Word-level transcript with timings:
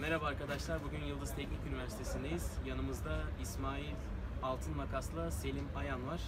Merhaba 0.00 0.26
arkadaşlar, 0.26 0.84
bugün 0.84 1.04
Yıldız 1.04 1.34
Teknik 1.34 1.66
Üniversitesi'ndeyiz. 1.66 2.58
Yanımızda 2.66 3.18
İsmail 3.42 3.94
Altın 4.42 4.76
Makas'la 4.76 5.30
Selim 5.30 5.68
Ayan 5.76 6.06
var. 6.06 6.20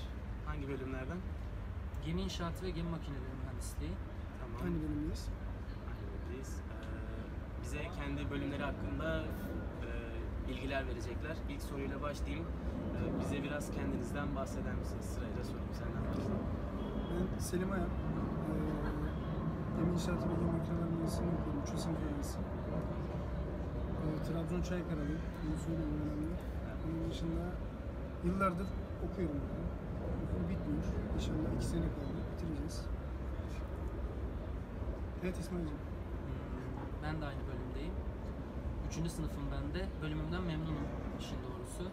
Hangi 0.47 0.69
bölümlerden? 0.69 1.19
Gemi 2.07 2.23
inşaatı 2.23 2.65
ve 2.67 2.71
gemi 2.71 2.91
makineleri 2.91 3.35
mühendisliği. 3.45 3.91
Tamam. 4.41 4.63
Aynı 4.65 4.83
bölümdeyiz. 4.83 5.29
Aynı 5.89 6.03
bölümdeyiz. 6.13 6.61
Ee, 6.61 7.63
bize 7.63 7.83
kendi 7.97 8.31
bölümleri 8.31 8.63
hakkında 8.63 9.25
e, 9.87 10.49
bilgiler 10.49 10.87
verecekler. 10.87 11.37
İlk 11.49 11.63
soruyla 11.63 12.03
başlayayım. 12.03 12.47
Ee, 12.47 13.21
bize 13.21 13.43
biraz 13.43 13.71
kendinizden 13.71 14.37
bahseder 14.37 14.75
misiniz? 14.75 15.05
Sırayla 15.05 15.45
sorayım 15.45 15.75
senden 15.75 16.09
başlayayım. 16.09 16.47
Ben 17.35 17.39
Selim 17.39 17.73
Ayan. 17.73 17.89
Ve 19.93 19.99
Gemi 19.99 20.53
Makineler 20.57 20.89
Mühendisliğini 20.93 21.35
okuyorum. 21.39 21.61
Üçüncü 21.65 21.83
sınıf 21.83 21.99
öğrencisi. 22.05 22.39
Ee, 24.03 24.23
Trabzon 24.27 24.63
Çaykara'lıyım. 24.69 25.23
Bunu 25.43 25.57
söyleyeyim 25.65 25.95
önemli. 26.05 26.33
Onun 26.85 27.11
dışında 27.11 27.45
yıllardır 28.27 28.69
okuyorum. 29.07 29.39
burada. 29.43 29.65
Okul 30.23 30.43
bitmiyor. 30.51 30.85
İnşallah 31.17 31.51
iki 31.57 31.67
sene 31.73 31.89
kaldı. 31.97 32.19
Bitireceğiz. 32.31 32.77
Evet 35.23 35.37
İsmail'cim. 35.43 35.79
Hmm, 35.79 37.03
Ben 37.05 37.15
de 37.21 37.25
aynı 37.31 37.43
bölümdeyim. 37.51 37.95
Üçüncü 38.89 39.11
sınıfım 39.11 39.45
ben 39.55 39.65
de. 39.75 39.81
Bölümümden 40.03 40.43
memnunum 40.51 40.87
işin 41.21 41.39
doğrusu. 41.47 41.85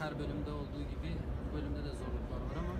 Her 0.00 0.12
bölümde 0.18 0.50
olduğu 0.60 0.82
gibi 0.92 1.10
bölümde 1.54 1.80
de 1.88 1.92
zorluklar 2.00 2.40
var 2.48 2.56
ama 2.62 2.74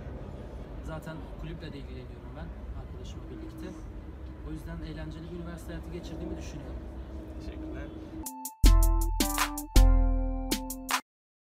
zaten 0.91 1.17
kulüple 1.41 1.73
de 1.73 1.77
ilgileniyorum 1.77 2.31
ben 2.39 2.47
arkadaşımla 2.81 3.25
birlikte. 3.31 3.67
O 4.49 4.51
yüzden 4.51 4.77
eğlenceli 4.77 5.31
bir 5.31 5.37
üniversite 5.39 5.73
hayatı 5.73 5.91
geçirdiğimi 5.93 6.37
düşünüyorum. 6.37 6.81
Teşekkürler. 7.39 7.87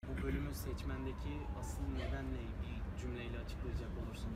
Bu 0.09 0.23
bölümü 0.23 0.55
seçmendeki 0.55 1.33
asıl 1.61 1.83
neden 1.97 2.25
ne? 2.25 2.43
Bir 2.63 3.01
cümleyle 3.01 3.39
açıklayacak 3.45 3.91
olursun. 4.03 4.31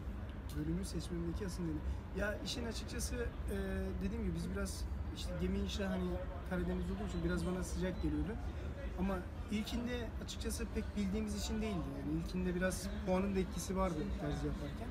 bölümü 0.59 0.85
seçmemdeki 0.85 1.47
asıl 1.47 1.63
nedeni. 1.63 1.79
Ya 2.17 2.39
işin 2.45 2.65
açıkçası 2.65 3.17
e, 3.51 3.57
dediğim 4.05 4.25
gibi 4.25 4.35
biz 4.35 4.51
biraz 4.51 4.85
işte 5.17 5.33
gemi 5.41 5.59
inşa 5.59 5.91
hani 5.91 6.11
Karadeniz 6.51 6.91
olduğu 6.91 7.09
için 7.09 7.25
biraz 7.25 7.47
bana 7.47 7.65
sıcak 7.65 8.03
geliyordu. 8.03 8.33
Ama 8.99 9.19
ilkinde 9.51 10.09
açıkçası 10.25 10.67
pek 10.75 10.85
bildiğimiz 10.97 11.45
için 11.45 11.63
değildi. 11.63 11.89
Yani 12.01 12.21
ilkinde 12.21 12.55
biraz 12.55 12.89
puanın 13.07 13.35
da 13.35 13.39
etkisi 13.39 13.77
vardı 13.77 13.99
tercih 14.21 14.45
yaparken. 14.45 14.89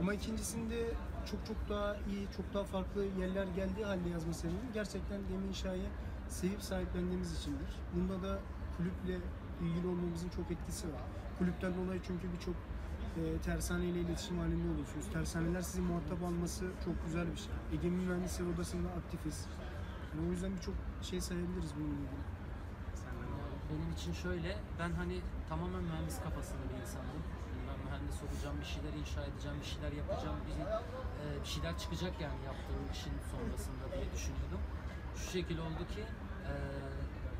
Ama 0.00 0.14
ikincisinde 0.14 0.90
çok 1.30 1.46
çok 1.46 1.68
daha 1.68 1.96
iyi, 2.10 2.28
çok 2.36 2.54
daha 2.54 2.64
farklı 2.64 3.04
yerler 3.20 3.46
geldiği 3.46 3.84
halde 3.84 4.08
yazma 4.08 4.32
sebebim 4.32 4.72
gerçekten 4.74 5.20
gemi 5.28 5.46
inşayı 5.46 5.86
sevip 6.28 6.62
sahiplendiğimiz 6.62 7.40
içindir. 7.40 7.72
Bunda 7.94 8.22
da 8.22 8.38
kulüple 8.76 9.18
ilgili 9.62 9.86
olmamızın 9.86 10.28
çok 10.28 10.50
etkisi 10.50 10.86
var. 10.88 11.02
Kulüpten 11.38 11.72
dolayı 11.74 12.00
çünkü 12.06 12.32
birçok 12.32 12.54
e, 13.16 13.38
tersaneyle 13.38 14.00
iletişim 14.00 14.38
halinde 14.38 14.70
oluyorsunuz. 14.72 15.06
Tersaneler 15.12 15.60
sizi 15.60 15.80
muhatap 15.80 16.22
alması 16.22 16.64
çok 16.84 17.04
güzel 17.04 17.26
bir 17.32 17.36
şey. 17.36 17.52
Egemen 17.72 18.04
Mühendisleri 18.04 18.48
Odası'nda 18.48 18.88
aktifiz. 18.88 19.46
Yani 20.14 20.28
o 20.28 20.30
yüzden 20.30 20.56
birçok 20.56 20.74
şey 21.02 21.20
sayabiliriz 21.20 21.72
bununla 21.76 21.94
ilgili. 21.94 22.38
Benim 23.70 23.92
için 23.92 24.12
şöyle, 24.12 24.56
ben 24.78 24.92
hani 24.92 25.20
tamamen 25.48 25.82
mühendis 25.82 26.18
kafasında 26.20 26.62
bir 26.70 26.80
insandım. 26.80 27.22
Ben 28.08 28.14
mühendis 28.14 28.22
olacağım, 28.26 28.56
bir 28.60 28.70
şeyler 28.74 28.92
inşa 29.02 29.22
edeceğim, 29.28 29.58
bir 29.62 29.70
şeyler 29.74 29.92
yapacağım, 30.02 30.38
bir, 30.48 30.56
e, 31.22 31.26
bir 31.42 31.50
şeyler 31.54 31.74
çıkacak 31.82 32.14
yani 32.20 32.40
yaptığım 32.50 32.84
işin 32.96 33.16
sonrasında 33.32 33.84
diye 33.94 34.06
düşünüyordum. 34.14 34.62
Şu 35.20 35.26
şekilde 35.36 35.62
oldu 35.68 35.84
ki 35.94 36.02
e, 36.50 36.52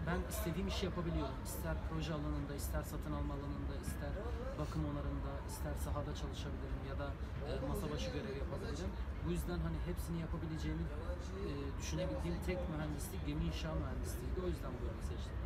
ben 0.07 0.19
istediğim 0.33 0.69
işi 0.69 0.83
yapabiliyorum. 0.91 1.39
İster 1.49 1.77
proje 1.89 2.13
alanında, 2.19 2.55
ister 2.63 2.83
satın 2.93 3.13
alma 3.19 3.35
alanında, 3.39 3.75
ister 3.87 4.13
bakım 4.61 4.83
onarında, 4.91 5.33
ister 5.53 5.75
sahada 5.85 6.13
çalışabilirim 6.21 6.83
ya 6.91 6.97
da 7.03 7.09
e, 7.49 7.51
masa 7.71 7.87
başı 7.93 8.09
görev 8.17 8.37
yapabilirim. 8.45 8.91
Bu 9.25 9.29
yüzden 9.37 9.61
hani 9.67 9.79
hepsini 9.89 10.19
yapabileceğimi 10.27 10.85
düşünebildiğim 11.79 12.39
tek 12.49 12.59
mühendislik 12.71 13.23
gemi 13.27 13.43
inşa 13.51 13.71
mühendisliğiydi. 13.81 14.39
O 14.45 14.49
yüzden 14.53 14.73
bu 14.79 14.83
yolu 14.89 15.03
seçtim. 15.11 15.37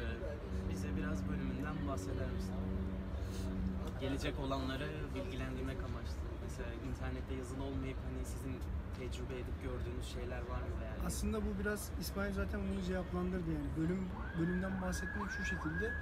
Ee, 0.00 0.70
bize 0.70 0.88
biraz 0.96 1.18
bölümünden 1.66 1.88
bahseder 1.88 2.30
misin? 2.30 2.54
Gelecek 4.00 4.40
olanları 4.40 4.88
bilgilendirmek 5.14 5.76
amaçlı. 5.76 6.20
Mesela 6.42 6.68
internette 6.88 7.34
yazılı 7.34 7.62
olmayıp 7.62 7.96
hani 8.06 8.24
sizin 8.24 8.56
tecrübe 8.98 9.34
edip 9.34 9.62
gördüğünüz 9.62 10.06
şeyler 10.06 10.38
var 10.38 10.60
mı? 10.60 10.76
Yani? 10.84 11.06
Aslında 11.06 11.38
bu 11.42 11.50
biraz 11.60 11.90
İsmail 12.00 12.32
zaten 12.32 12.60
bunu 12.68 12.82
cevaplandırdı 12.82 13.50
yani. 13.50 13.68
Bölüm 13.76 14.08
bölümden 14.38 14.82
bahsetmek 14.82 15.30
şu 15.30 15.44
şekilde. 15.44 15.92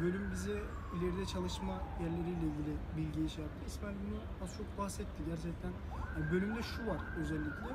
Bölüm 0.00 0.30
bize 0.32 0.62
ileride 0.94 1.26
çalışma 1.26 1.74
yerleriyle 2.00 2.46
ilgili 2.50 2.74
bilgi 2.96 3.30
şey 3.34 3.44
yaptı. 3.44 3.60
İsmail 3.66 3.96
bunu 4.06 4.20
az 4.44 4.56
çok 4.56 4.78
bahsetti 4.78 5.22
gerçekten. 5.26 5.72
Yani 6.16 6.32
bölümde 6.32 6.62
şu 6.62 6.86
var 6.86 7.00
özellikle. 7.20 7.70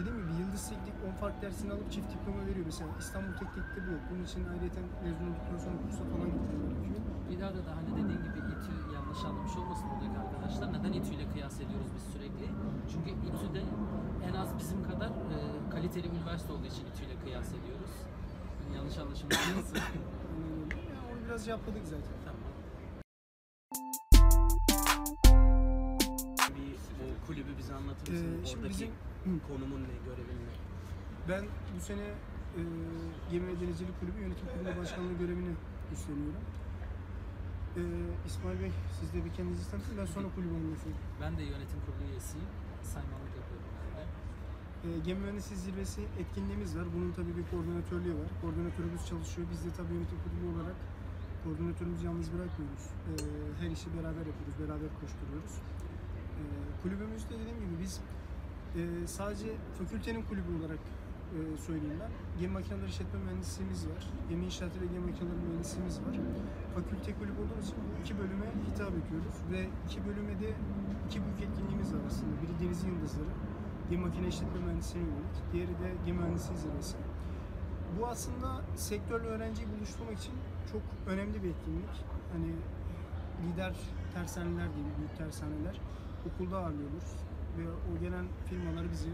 Dediğim 0.00 0.18
gibi 0.22 0.32
Yıldız 0.40 0.68
Teknik 0.68 0.94
10 1.08 1.12
fark 1.20 1.42
dersini 1.42 1.72
alıp 1.72 1.92
çift 1.92 2.08
diploma 2.14 2.42
veriyor. 2.46 2.66
Mesela 2.66 2.90
İstanbul 2.98 3.32
Teknik'te 3.40 3.78
bu 3.86 3.90
yok. 3.96 4.02
Bunun 4.10 4.24
için 4.28 4.40
ayrıca 4.52 4.80
mezun 5.04 5.26
olduktan 5.30 5.58
sonra 5.64 5.76
kursa 5.84 6.02
falan 6.12 6.28
gitmek 6.34 6.60
gerekiyor. 6.64 7.00
Bir 7.30 7.38
daha 7.40 7.50
da 7.54 7.72
hani 7.78 7.90
dediğin 7.98 8.22
gibi 8.26 8.38
İTÜ 8.54 8.72
yanlış 8.96 9.20
anlamış 9.28 9.54
olmasın 9.60 9.86
buradaki 9.92 10.18
arkadaşlar. 10.24 10.66
Neden 10.74 10.92
İTÜ 11.00 11.10
ile 11.16 11.26
kıyas 11.32 11.56
ediyoruz 11.64 11.90
biz 11.96 12.04
sürekli? 12.12 12.46
Çünkü 12.92 13.10
İTÜ'de 13.28 13.62
en 14.28 14.34
az 14.42 14.48
bizim 14.60 14.80
kadar 14.90 15.10
e, 15.34 15.36
kaliteli 15.74 16.06
bir 16.12 16.16
üniversite 16.18 16.52
olduğu 16.52 16.70
için 16.74 16.84
İTÜ 16.90 17.02
ile 17.06 17.16
kıyas 17.24 17.48
ediyoruz. 17.58 17.94
Yani 18.62 18.76
yanlış 18.76 18.96
anlaşılma 19.02 19.34
olmasın. 19.50 19.78
Yani 20.90 21.00
onu 21.10 21.20
biraz 21.26 21.44
cevapladık 21.44 21.84
zaten. 21.84 22.14
Tamam. 22.26 22.50
Kulübü 27.26 27.58
bize 27.58 27.74
anlatır 27.74 28.12
mısın? 28.12 28.26
Ee, 28.42 28.46
şimdi 28.46 28.60
Oradaki 28.66 28.74
bizim- 28.74 29.09
konumun 29.48 29.82
ne, 29.82 29.94
görevin 30.06 30.38
ne? 30.46 30.52
Ben 31.28 31.44
bu 31.76 31.80
sene 31.80 32.06
e, 32.58 32.60
Gemi 33.30 33.46
ve 33.46 33.60
Denizcilik 33.60 34.00
Kulübü 34.00 34.18
Yönetim 34.20 34.46
Kurulu 34.52 34.80
Başkanlığı 34.80 35.12
görevini 35.22 35.52
üstleniyorum. 35.92 36.44
E, 37.76 37.82
İsmail 38.26 38.60
Bey, 38.62 38.72
siz 39.00 39.08
de 39.14 39.24
bir 39.24 39.32
kendinizi 39.36 39.70
tanıtın. 39.70 39.98
Ben 40.00 40.06
sonra 40.14 40.28
kulübü 40.34 40.54
anlatayım. 40.60 40.98
ben 41.22 41.32
de 41.38 41.42
yönetim 41.42 41.80
kurulu 41.84 42.02
üyesiyim. 42.10 42.48
Saymanlık 42.92 43.34
yapıyorum 43.40 43.68
ben 43.76 43.90
de. 43.96 44.02
E, 44.86 44.88
Gemi 45.06 45.20
Mühendisliği 45.20 45.60
Zirvesi 45.66 46.00
etkinliğimiz 46.20 46.70
var. 46.78 46.86
Bunun 46.94 47.12
tabii 47.18 47.34
bir 47.38 47.46
koordinatörlüğü 47.52 48.14
var. 48.20 48.30
Koordinatörümüz 48.42 49.02
çalışıyor. 49.10 49.46
Biz 49.52 49.60
de 49.66 49.70
tabii 49.78 49.94
yönetim 49.94 50.18
kurulu 50.24 50.46
olarak 50.54 50.76
koordinatörümüzü 51.44 52.02
yalnız 52.06 52.28
bırakmıyoruz. 52.34 52.84
E, 53.10 53.12
her 53.60 53.70
işi 53.76 53.88
beraber 53.96 54.24
yapıyoruz, 54.30 54.56
beraber 54.62 54.90
koşturuyoruz. 55.00 55.54
E, 56.40 56.42
kulübümüzde 56.82 57.34
dediğim 57.40 57.60
gibi 57.64 57.74
biz 57.84 57.94
e, 58.76 59.06
sadece 59.06 59.46
fakültenin 59.78 60.22
kulübü 60.22 60.50
olarak 60.58 60.82
e, 61.36 61.38
söyleyeyim 61.66 62.00
ben. 62.00 62.10
Gemi 62.40 62.52
makineleri 62.52 62.88
işletme 62.88 63.18
mühendisliğimiz 63.24 63.86
var. 63.86 64.02
Gemi 64.28 64.44
inşaatı 64.44 64.80
ve 64.80 64.86
gemi 64.86 65.06
makineleri 65.10 65.40
mühendisliğimiz 65.48 65.96
var. 66.00 66.14
Fakülte 66.74 67.10
kulübü 67.18 67.38
olduğumuz 67.42 67.66
için 67.68 67.78
bu 67.86 68.00
iki 68.02 68.18
bölüme 68.18 68.46
hitap 68.68 68.92
ediyoruz 69.00 69.36
ve 69.52 69.60
iki 69.86 69.98
bölüme 70.06 70.34
de 70.42 70.48
iki 71.06 71.18
büyük 71.24 71.40
etkinliğimiz 71.46 71.94
var 71.94 72.00
aslında. 72.06 72.32
Biri 72.42 72.54
Deniz 72.60 72.84
Yıldızları, 72.84 73.32
gemi 73.90 74.02
makine 74.06 74.28
işletme 74.28 74.60
mühendisliğine 74.64 75.08
yönelik. 75.10 75.36
Diğeri 75.52 75.74
de 75.82 75.88
gemi 76.06 76.18
mühendisliği 76.18 76.58
zirvesi. 76.58 76.96
Bu 77.96 78.06
aslında 78.06 78.48
sektörle 78.76 79.26
öğrenciyi 79.26 79.68
buluşturmak 79.72 80.18
için 80.18 80.34
çok 80.72 80.82
önemli 81.12 81.42
bir 81.42 81.48
etkinlik. 81.48 81.94
Hani 82.32 82.50
lider 83.42 83.76
tersaneler 84.14 84.68
diyeyim, 84.74 84.94
büyük 84.98 85.16
tersaneler 85.18 85.80
okulda 86.26 86.58
ağırlıyoruz 86.58 87.08
ve 87.58 87.64
o 87.70 88.00
gelen 88.00 88.26
firmalar 88.48 88.90
bizi 88.92 89.10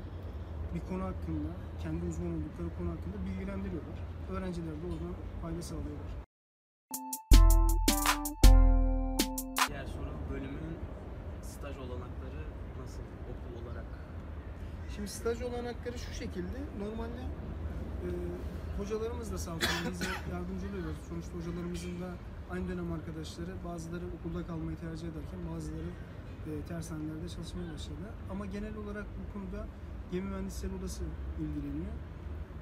bir 0.74 0.80
konu 0.80 1.02
hakkında, 1.02 1.48
kendi 1.82 2.06
uzman 2.06 2.28
oldukları 2.28 2.68
konu 2.78 2.90
hakkında 2.90 3.16
bilgilendiriyorlar. 3.26 3.98
Öğrenciler 4.30 4.74
de 4.82 4.86
oradan 4.86 5.14
fayda 5.42 5.62
sağlıyorlar. 5.62 6.10
Diğer 9.68 9.86
soru 9.86 10.12
bölümün 10.30 10.76
staj 11.42 11.76
olanakları 11.76 12.42
nasıl 12.80 13.02
okul 13.30 13.52
olarak? 13.62 13.84
Şimdi 14.94 15.08
staj 15.08 15.42
olanakları 15.42 15.98
şu 15.98 16.12
şekilde. 16.12 16.58
Normalde 16.78 17.22
e, 18.04 18.08
hocalarımız 18.78 19.32
da 19.32 19.38
sağ 19.38 19.54
olsun 19.54 19.70
bize 19.90 20.04
yardımcı 20.32 20.66
oluyorlar. 20.68 20.94
Sonuçta 21.08 21.32
hocalarımızın 21.38 22.00
da 22.00 22.10
aynı 22.50 22.68
dönem 22.68 22.92
arkadaşları 22.92 23.54
bazıları 23.64 24.04
okulda 24.18 24.46
kalmayı 24.46 24.76
tercih 24.76 25.08
ederken 25.08 25.40
bazıları 25.54 25.90
e, 26.46 26.62
tersanelerde 26.68 27.28
çalışmaya 27.28 27.72
başladı. 27.74 28.06
Ama 28.30 28.46
genel 28.46 28.76
olarak 28.76 29.06
bu 29.20 29.32
konuda 29.32 29.66
Gemi 30.12 30.28
Mühendisleri 30.30 30.72
Odası 30.74 31.04
ilgileniyor. 31.40 31.92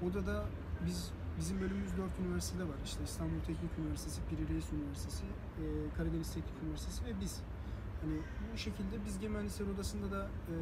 Odada 0.07 0.45
biz 0.87 1.11
bizim 1.39 1.61
bölümümüz 1.61 1.97
4 1.97 2.11
üniversitede 2.27 2.63
var. 2.63 2.79
İşte 2.85 3.05
İstanbul 3.05 3.41
Teknik 3.47 3.71
Üniversitesi, 3.79 4.21
Piri 4.31 4.55
Reis 4.55 4.73
Üniversitesi, 4.73 5.25
e, 5.25 5.65
Karadeniz 5.97 6.35
Teknik 6.35 6.63
Üniversitesi 6.63 7.05
ve 7.05 7.21
biz. 7.21 7.41
Hani 8.03 8.19
bu 8.53 8.59
şekilde 8.59 9.05
biz 9.07 9.19
Gemi 9.19 9.33
Mühendisleri 9.33 9.71
Odası'nda 9.71 10.11
da 10.11 10.23
e, 10.25 10.55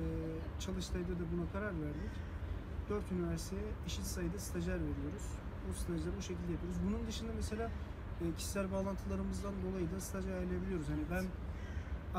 Çalıştay'da 0.61 1.13
da 1.21 1.25
buna 1.33 1.53
karar 1.53 1.75
verdik. 1.83 2.15
Dört 2.89 3.13
üniversiteye 3.13 3.63
eşit 3.87 4.05
sayıda 4.05 4.39
stajyer 4.39 4.75
veriyoruz. 4.75 5.27
Bu 5.69 5.73
stajları 5.75 6.17
bu 6.19 6.23
şekilde 6.23 6.53
yapıyoruz. 6.53 6.79
Bunun 6.87 7.07
dışında 7.07 7.33
mesela 7.37 7.71
kişisel 8.37 8.73
bağlantılarımızdan 8.73 9.53
dolayı 9.65 9.87
da 9.93 10.01
staj 10.01 10.25
ayarlayabiliyoruz. 10.27 10.89
Hani 10.89 11.05
ben 11.11 11.25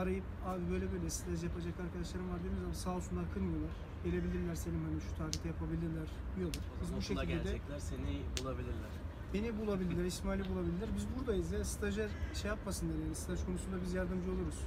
arayıp 0.01 0.23
abi 0.45 0.61
böyle 0.71 0.91
böyle 0.91 1.09
staj 1.09 1.43
yapacak 1.43 1.73
arkadaşlarım 1.85 2.29
var 2.29 2.39
dediğimiz 2.39 2.61
zaman 2.61 2.73
sağ 2.73 2.95
olsunlar 2.95 3.25
kırmıyorlar. 3.33 3.71
Gelebilirler 4.03 4.55
Selim 4.55 4.81
hani 4.87 5.01
şu 5.01 5.17
tarihte 5.17 5.47
yapabilirler 5.47 6.07
diyorlar. 6.35 6.63
Biz 6.81 6.95
bu 6.95 7.01
şekilde 7.01 7.21
de 7.21 7.25
gelecekler 7.25 7.79
seni 7.79 8.21
bulabilirler. 8.41 8.93
beni 9.33 9.49
bulabilirler, 9.59 10.05
İsmail'i 10.05 10.49
bulabilirler. 10.49 10.89
Biz 10.97 11.05
buradayız 11.15 11.51
ya 11.51 11.65
stajyer 11.65 12.09
şey 12.41 12.49
yapmasınlar 12.49 12.95
yani 13.03 13.15
staj 13.15 13.45
konusunda 13.45 13.77
biz 13.83 13.93
yardımcı 13.93 14.31
oluruz. 14.31 14.59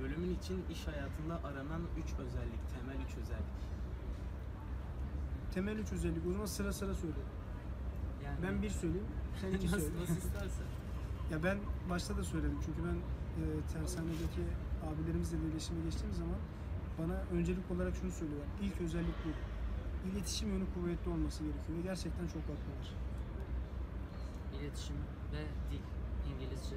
Bölümün 0.00 0.34
için 0.34 0.64
iş 0.70 0.86
hayatında 0.86 1.34
aranan 1.48 1.82
3 1.98 2.04
özellik, 2.18 2.62
temel 2.74 2.98
3 3.10 3.16
özellik. 3.22 3.54
Temel 5.54 5.76
üç 5.78 5.92
özellik 5.92 6.26
o 6.28 6.32
zaman 6.32 6.46
sıra 6.46 6.72
sıra 6.72 6.94
söyle. 6.94 7.14
Yani 8.24 8.38
Ben 8.42 8.62
bir 8.62 8.70
söyleyeyim, 8.70 9.06
sen 9.40 9.52
iki 9.52 9.68
söyle. 9.78 9.84
nasıl 10.00 10.16
istersen. 10.16 10.66
Ya 11.32 11.42
ben 11.42 11.58
başta 11.90 12.16
da 12.16 12.24
söyledim 12.24 12.58
çünkü 12.66 12.80
ben 12.88 12.96
e, 13.42 13.44
tersanedeki 13.72 14.42
abilerimizle 14.88 15.36
de 15.40 15.44
iletişime 15.46 15.80
geçtiğim 15.84 16.14
zaman 16.14 16.38
bana 16.98 17.14
öncelik 17.38 17.70
olarak 17.70 17.94
şunu 18.00 18.12
söylüyorlar. 18.12 18.48
İlk 18.62 18.80
özellik 18.80 19.16
bu. 19.24 19.30
İletişim 20.08 20.48
yönü 20.52 20.64
kuvvetli 20.74 21.10
olması 21.10 21.42
gerekiyor 21.44 21.78
ve 21.78 21.82
gerçekten 21.82 22.26
çok 22.26 22.42
haklılar. 22.42 22.86
İletişim 24.60 24.96
ve 25.32 25.42
dil, 25.70 25.82
İngilizce. 26.32 26.76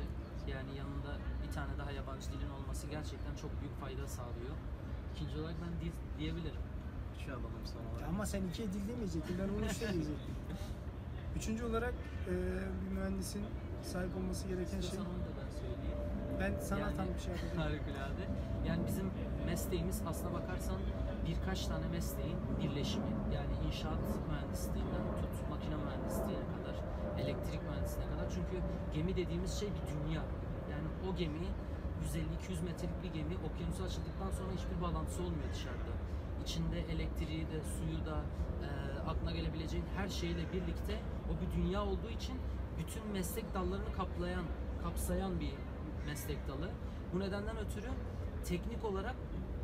Yani 0.53 0.71
yanında 0.81 1.11
bir 1.47 1.51
tane 1.53 1.73
daha 1.77 1.91
yabancı 1.91 2.27
dilin 2.33 2.49
olması 2.49 2.87
gerçekten 2.87 3.35
çok 3.41 3.51
büyük 3.61 3.75
fayda 3.81 4.07
sağlıyor. 4.07 4.55
İkinci 5.15 5.39
olarak 5.39 5.55
ben 5.63 5.73
dil 5.81 5.93
diyebilirim. 6.19 6.63
Şu 7.27 7.33
alalım. 7.33 7.51
Ya 8.01 8.07
ama 8.07 8.25
sen 8.25 8.41
ikiye 8.49 8.67
dil 8.73 8.87
demeyecektin, 8.87 9.35
ben 9.39 9.49
onu 9.53 9.65
üçte 9.65 9.93
diyecektim. 9.93 10.35
Üçüncü 11.37 11.63
olarak 11.65 11.93
e, 12.27 12.33
bir 12.81 12.91
mühendisin 12.95 13.43
sahip 13.83 14.17
olması 14.17 14.47
gereken 14.47 14.69
şey... 14.71 14.79
İstiyorsan 14.79 15.13
onu 15.13 15.21
da 15.27 15.31
ben 15.41 15.49
söyleyeyim. 15.59 15.97
Ben 16.39 16.51
sana 16.69 16.79
Yani- 16.79 16.95
tam 16.97 17.07
bir 17.15 17.19
şey 17.19 17.31
yapacağım. 17.33 17.57
Harikulade. 17.57 18.23
Yani 18.67 18.81
bizim 18.87 19.07
mesleğimiz 19.45 20.01
aslına 20.09 20.33
bakarsan 20.33 20.79
birkaç 21.27 21.59
tane 21.67 21.87
mesleğin 21.87 22.37
birleşimi. 22.61 23.11
Yani 23.35 23.53
inşaat 23.67 24.03
mühendisliğinden 24.29 25.03
tut 25.21 25.49
makine 25.49 25.75
mühendisliğine 25.85 26.45
kadar, 26.55 26.75
elektrik 27.21 27.61
mühendisliğine 27.69 28.11
kadar. 28.13 28.27
Çünkü 28.35 28.55
gemi 28.95 29.11
dediğimiz 29.15 29.53
şey 29.59 29.69
bir 29.75 29.85
dünya. 29.93 30.23
Yani 30.73 30.87
o 31.07 31.15
gemi 31.15 31.47
150-200 32.03 32.63
metrelik 32.67 33.03
bir 33.03 33.11
gemi 33.17 33.35
okyanusa 33.47 33.83
açıldıktan 33.83 34.31
sonra 34.37 34.51
hiçbir 34.57 34.77
bağlantısı 34.81 35.23
olmuyor 35.23 35.49
dışarıda. 35.53 35.93
İçinde 36.47 36.79
elektriği 36.79 37.41
de, 37.41 37.61
suyu 37.77 38.05
da, 38.05 38.21
e, 38.63 38.99
aklına 39.09 39.31
gelebileceğin 39.31 39.85
her 39.97 40.09
şeyle 40.09 40.53
birlikte 40.53 40.99
o 41.31 41.41
bir 41.41 41.61
dünya 41.61 41.85
olduğu 41.85 42.09
için 42.09 42.35
bütün 42.79 43.07
meslek 43.11 43.53
dallarını 43.53 43.93
kaplayan, 43.97 44.45
kapsayan 44.83 45.39
bir 45.39 45.53
meslek 46.05 46.47
dalı. 46.47 46.69
Bu 47.13 47.19
nedenden 47.19 47.57
ötürü 47.57 47.89
teknik 48.45 48.85
olarak 48.85 49.15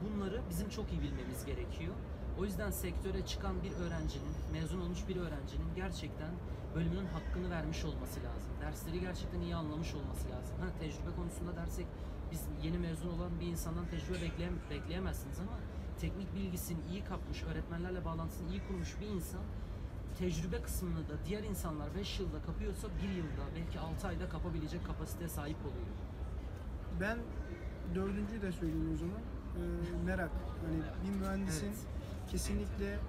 bunları 0.06 0.42
bizim 0.50 0.70
çok 0.70 0.92
iyi 0.92 1.02
bilmemiz 1.02 1.46
gerekiyor. 1.46 1.94
O 2.40 2.46
yüzden 2.46 2.70
sektöre 2.70 3.26
çıkan 3.26 3.64
bir 3.64 3.72
öğrencinin, 3.72 4.34
mezun 4.52 4.82
olmuş 4.82 5.08
bir 5.08 5.16
öğrencinin 5.16 5.76
gerçekten 5.76 6.32
bölümünün 6.76 7.06
hakkını 7.06 7.50
vermiş 7.50 7.86
olması 7.86 8.20
lazım. 8.24 8.52
Dersleri 8.62 9.00
gerçekten 9.00 9.42
iyi 9.42 9.56
anlamış 9.56 9.94
olması 9.94 10.30
lazım. 10.30 10.56
Ha, 10.60 10.66
tecrübe 10.80 11.16
konusunda 11.16 11.56
dersek 11.56 11.88
biz 12.32 12.48
yeni 12.64 12.78
mezun 12.78 13.10
olan 13.10 13.40
bir 13.40 13.48
insandan 13.48 13.86
tecrübe 13.86 14.22
bekleyem 14.22 14.54
bekleyemezsiniz 14.70 15.40
ama 15.40 15.60
teknik 16.04 16.36
bilgisini 16.36 16.80
iyi 16.92 17.04
kapmış, 17.04 17.44
öğretmenlerle 17.44 18.06
bağlantısını 18.06 18.50
iyi 18.50 18.62
kurmuş 18.68 18.96
bir 19.02 19.08
insan 19.08 19.42
tecrübe 20.20 20.62
kısmını 20.62 21.10
da 21.10 21.14
diğer 21.26 21.44
insanlar 21.44 21.96
5 21.96 22.20
yılda 22.20 22.42
kapıyorsa 22.42 22.88
1 23.04 23.10
yılda 23.10 23.44
belki 23.56 23.80
6 23.80 24.08
ayda 24.08 24.30
kapabilecek 24.30 24.86
kapasiteye 24.86 25.30
sahip 25.30 25.58
oluyor. 25.62 25.96
Ben 27.02 27.18
dördüncüyü 27.96 28.42
de 28.42 28.52
söyleyeyim 28.52 28.92
o 28.94 28.98
zaman. 28.98 29.20
Ee, 29.20 30.06
merak. 30.06 30.32
Hani 30.66 30.82
bir 31.04 31.20
mühendisin 31.20 31.66
Evet. 31.68 31.78
kesinlikle 32.32 33.00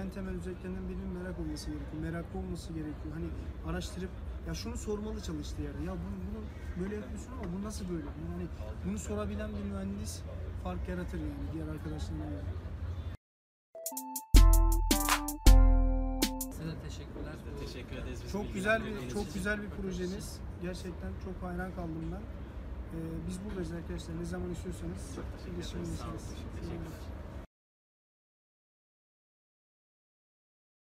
en 0.00 0.10
temel 0.10 0.34
özelliklerinden 0.34 0.88
birinin 0.88 1.08
merak 1.08 1.38
olması 1.38 1.70
gerekiyor. 1.70 2.02
Meraklı 2.02 2.38
olması 2.38 2.72
gerekiyor. 2.72 3.14
Hani 3.14 3.26
araştırıp 3.66 4.10
ya 4.46 4.54
şunu 4.54 4.76
sormalı 4.76 5.20
çalıştığı 5.20 5.62
yerde. 5.62 5.82
Ya 5.82 5.92
bunu, 5.92 6.16
bunu 6.26 6.40
böyle 6.82 6.94
yapıyorsun 6.94 7.32
ama 7.32 7.52
bu 7.58 7.64
nasıl 7.64 7.88
böyle? 7.88 8.06
Yani 8.06 8.46
bunu 8.86 8.98
sorabilen 8.98 9.50
bir 9.50 9.70
mühendis 9.70 10.22
fark 10.64 10.88
yaratır 10.88 11.18
yani 11.18 11.52
diğer 11.52 11.68
arkadaşlarına 11.68 12.24
göre. 12.24 12.42
Size 16.52 16.74
teşekkürler. 16.84 17.34
Teşekkür 17.60 17.96
ederiz. 17.96 18.22
Çok 18.32 18.54
güzel 18.54 18.84
bir 18.84 19.10
çok 19.10 19.34
güzel 19.34 19.62
bir 19.62 19.68
projeniz. 19.70 20.40
Gerçekten 20.62 21.10
çok 21.24 21.42
hayran 21.50 21.74
kaldım 21.74 22.12
ben. 22.12 22.20
Ee, 22.20 22.98
biz 23.28 23.44
buradayız 23.44 23.72
arkadaşlar. 23.72 24.20
Ne 24.20 24.24
zaman 24.24 24.50
istiyorsanız 24.50 25.14
Çok 25.16 25.24
teşekkür 25.32 25.52
iletişime 25.54 25.82
ederiz. 25.82 25.98
Sağ 25.98 26.04
olun. 26.06 26.12
geçeriz. 26.16 26.34
Teşekkürler. 26.60 27.19